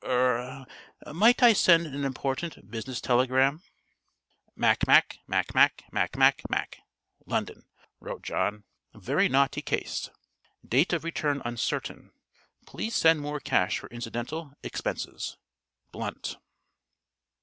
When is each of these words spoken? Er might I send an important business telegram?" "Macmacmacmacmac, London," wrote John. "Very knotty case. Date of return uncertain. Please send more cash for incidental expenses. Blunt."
Er 0.03 0.65
might 1.13 1.43
I 1.43 1.53
send 1.53 1.85
an 1.85 2.03
important 2.05 2.71
business 2.71 2.99
telegram?" 3.01 3.61
"Macmacmacmacmac, 4.57 6.77
London," 7.27 7.67
wrote 7.99 8.23
John. 8.23 8.63
"Very 8.95 9.29
knotty 9.29 9.61
case. 9.61 10.09
Date 10.67 10.91
of 10.91 11.03
return 11.03 11.43
uncertain. 11.45 12.13
Please 12.65 12.95
send 12.95 13.21
more 13.21 13.39
cash 13.39 13.77
for 13.77 13.89
incidental 13.89 14.53
expenses. 14.63 15.37
Blunt." 15.91 16.37